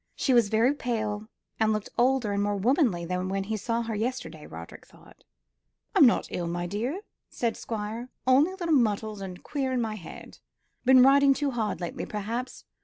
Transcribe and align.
She 0.15 0.33
was 0.33 0.49
very 0.49 0.73
pale, 0.73 1.27
and 1.59 1.71
looked 1.71 1.89
older 1.95 2.31
and 2.33 2.41
more 2.41 2.55
womanly 2.57 3.05
than 3.05 3.29
when 3.29 3.43
he 3.43 3.55
saw 3.55 3.83
her 3.83 3.93
yesterday, 3.93 4.47
Roderick 4.47 4.87
thought. 4.87 5.23
"I'm 5.93 6.07
not 6.07 6.27
ill, 6.31 6.47
my 6.47 6.65
dear," 6.65 7.01
said 7.29 7.53
the 7.53 7.59
Squire, 7.59 8.09
"only 8.25 8.49
a 8.53 8.55
little 8.55 8.73
muddled 8.73 9.21
and 9.21 9.43
queer 9.43 9.71
in 9.71 9.79
my 9.79 9.93
head; 9.97 10.39
been 10.85 11.03
riding 11.03 11.35
too 11.35 11.51
hard 11.51 11.81
lately, 11.81 12.07
perhaps. 12.07 12.65